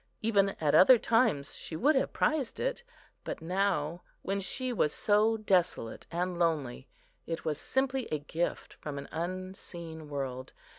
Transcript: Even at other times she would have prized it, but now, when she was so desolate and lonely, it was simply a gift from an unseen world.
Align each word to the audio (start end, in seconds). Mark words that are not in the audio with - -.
Even 0.23 0.49
at 0.59 0.73
other 0.73 0.97
times 0.97 1.53
she 1.55 1.75
would 1.75 1.93
have 1.93 2.11
prized 2.11 2.59
it, 2.59 2.81
but 3.23 3.39
now, 3.39 4.01
when 4.23 4.39
she 4.39 4.73
was 4.73 4.91
so 4.95 5.37
desolate 5.37 6.07
and 6.11 6.39
lonely, 6.39 6.87
it 7.27 7.45
was 7.45 7.59
simply 7.59 8.07
a 8.07 8.17
gift 8.17 8.73
from 8.73 8.97
an 8.97 9.07
unseen 9.11 10.09
world. 10.09 10.53